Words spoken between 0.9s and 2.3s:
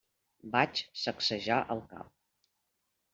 sacsejar el cap.